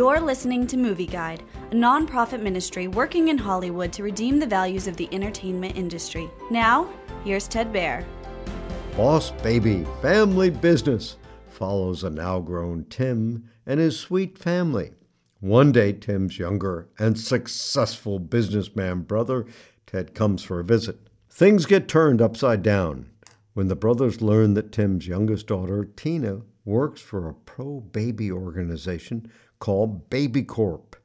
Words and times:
You're 0.00 0.18
listening 0.18 0.66
to 0.68 0.78
Movie 0.78 1.06
Guide, 1.06 1.42
a 1.72 1.74
nonprofit 1.74 2.40
ministry 2.40 2.88
working 2.88 3.28
in 3.28 3.36
Hollywood 3.36 3.92
to 3.92 4.02
redeem 4.02 4.38
the 4.38 4.46
values 4.46 4.86
of 4.86 4.96
the 4.96 5.06
entertainment 5.12 5.76
industry. 5.76 6.30
Now, 6.50 6.88
here's 7.22 7.46
Ted 7.46 7.70
Baehr. 7.70 8.02
Boss 8.96 9.30
Baby 9.42 9.86
Family 10.00 10.48
Business 10.48 11.18
follows 11.50 12.02
a 12.02 12.08
now 12.08 12.40
grown 12.40 12.86
Tim 12.88 13.44
and 13.66 13.78
his 13.78 14.00
sweet 14.00 14.38
family. 14.38 14.92
One 15.40 15.70
day, 15.70 15.92
Tim's 15.92 16.38
younger 16.38 16.88
and 16.98 17.20
successful 17.20 18.18
businessman 18.18 19.02
brother, 19.02 19.44
Ted, 19.86 20.14
comes 20.14 20.42
for 20.42 20.60
a 20.60 20.64
visit. 20.64 20.98
Things 21.28 21.66
get 21.66 21.88
turned 21.88 22.22
upside 22.22 22.62
down 22.62 23.10
when 23.52 23.68
the 23.68 23.76
brothers 23.76 24.22
learn 24.22 24.54
that 24.54 24.72
Tim's 24.72 25.06
youngest 25.06 25.46
daughter, 25.46 25.84
Tina, 25.84 26.40
works 26.64 27.00
for 27.00 27.28
a 27.28 27.34
pro 27.34 27.80
baby 27.80 28.30
organization 28.30 29.30
called 29.58 30.10
Baby 30.10 30.42
Corp. 30.42 30.96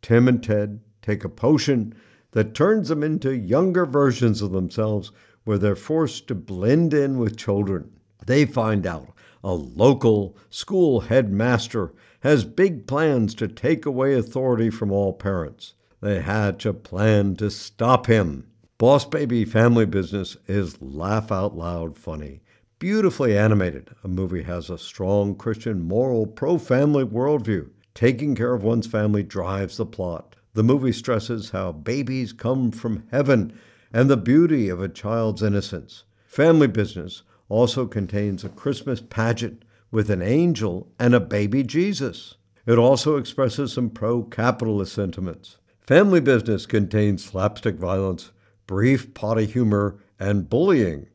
Tim 0.00 0.28
and 0.28 0.42
Ted 0.42 0.80
take 1.00 1.24
a 1.24 1.28
potion 1.28 1.94
that 2.32 2.54
turns 2.54 2.88
them 2.88 3.02
into 3.02 3.36
younger 3.36 3.86
versions 3.86 4.42
of 4.42 4.52
themselves 4.52 5.12
where 5.44 5.58
they're 5.58 5.76
forced 5.76 6.28
to 6.28 6.34
blend 6.34 6.94
in 6.94 7.18
with 7.18 7.36
children. 7.36 7.90
They 8.26 8.44
find 8.44 8.86
out 8.86 9.10
a 9.44 9.52
local 9.52 10.36
school 10.50 11.00
headmaster 11.00 11.92
has 12.20 12.44
big 12.44 12.86
plans 12.86 13.34
to 13.34 13.48
take 13.48 13.84
away 13.84 14.14
authority 14.14 14.70
from 14.70 14.92
all 14.92 15.12
parents. 15.12 15.74
They 16.00 16.20
hatch 16.20 16.64
a 16.64 16.72
plan 16.72 17.36
to 17.36 17.50
stop 17.50 18.06
him. 18.06 18.46
Boss 18.78 19.04
Baby 19.04 19.44
Family 19.44 19.86
Business 19.86 20.36
is 20.46 20.80
laugh 20.80 21.30
out 21.30 21.56
loud 21.56 21.96
funny. 21.96 22.42
Beautifully 22.82 23.38
animated, 23.38 23.90
a 24.02 24.08
movie 24.08 24.42
has 24.42 24.68
a 24.68 24.76
strong 24.76 25.36
Christian 25.36 25.82
moral 25.82 26.26
pro 26.26 26.58
family 26.58 27.04
worldview. 27.04 27.70
Taking 27.94 28.34
care 28.34 28.54
of 28.54 28.64
one's 28.64 28.88
family 28.88 29.22
drives 29.22 29.76
the 29.76 29.86
plot. 29.86 30.34
The 30.54 30.64
movie 30.64 30.90
stresses 30.90 31.50
how 31.50 31.70
babies 31.70 32.32
come 32.32 32.72
from 32.72 33.04
heaven 33.12 33.56
and 33.92 34.10
the 34.10 34.16
beauty 34.16 34.68
of 34.68 34.82
a 34.82 34.88
child's 34.88 35.44
innocence. 35.44 36.02
Family 36.26 36.66
Business 36.66 37.22
also 37.48 37.86
contains 37.86 38.42
a 38.42 38.48
Christmas 38.48 39.00
pageant 39.00 39.64
with 39.92 40.10
an 40.10 40.20
angel 40.20 40.88
and 40.98 41.14
a 41.14 41.20
baby 41.20 41.62
Jesus. 41.62 42.34
It 42.66 42.78
also 42.78 43.16
expresses 43.16 43.72
some 43.72 43.90
pro 43.90 44.24
capitalist 44.24 44.92
sentiments. 44.92 45.58
Family 45.82 46.18
Business 46.18 46.66
contains 46.66 47.24
slapstick 47.24 47.76
violence, 47.76 48.32
brief 48.66 49.14
potty 49.14 49.46
humor, 49.46 50.00
and 50.18 50.50
bullying. 50.50 51.06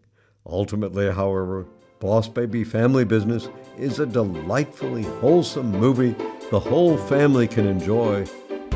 Ultimately, 0.47 1.11
however, 1.11 1.65
Boss 1.99 2.27
Baby 2.27 2.63
Family 2.63 3.03
Business 3.03 3.49
is 3.77 3.99
a 3.99 4.05
delightfully 4.05 5.03
wholesome 5.03 5.71
movie 5.71 6.15
the 6.49 6.59
whole 6.59 6.97
family 6.97 7.47
can 7.47 7.67
enjoy. 7.67 8.25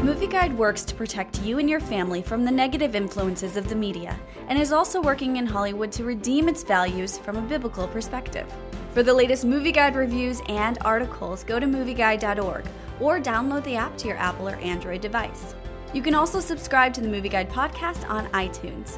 Movie 0.01 0.27
Guide 0.27 0.57
works 0.57 0.83
to 0.83 0.95
protect 0.95 1.41
you 1.43 1.59
and 1.59 1.69
your 1.69 1.79
family 1.79 2.21
from 2.21 2.43
the 2.43 2.51
negative 2.51 2.95
influences 2.95 3.55
of 3.55 3.69
the 3.69 3.75
media 3.75 4.19
and 4.47 4.59
is 4.59 4.73
also 4.73 4.99
working 4.99 5.37
in 5.37 5.45
Hollywood 5.45 5.91
to 5.93 6.03
redeem 6.03 6.49
its 6.49 6.63
values 6.63 7.19
from 7.19 7.37
a 7.37 7.41
biblical 7.41 7.87
perspective. 7.87 8.51
For 8.93 9.03
the 9.03 9.13
latest 9.13 9.45
Movie 9.45 9.71
Guide 9.71 9.95
reviews 9.95 10.41
and 10.49 10.79
articles, 10.81 11.43
go 11.43 11.59
to 11.59 11.67
movieguide.org 11.67 12.65
or 12.99 13.21
download 13.21 13.63
the 13.63 13.75
app 13.75 13.95
to 13.99 14.07
your 14.07 14.17
Apple 14.17 14.49
or 14.49 14.55
Android 14.55 15.01
device. 15.01 15.55
You 15.93 16.01
can 16.01 16.15
also 16.15 16.39
subscribe 16.39 16.93
to 16.95 17.01
the 17.01 17.07
Movie 17.07 17.29
Guide 17.29 17.49
podcast 17.49 18.09
on 18.09 18.27
iTunes. 18.29 18.97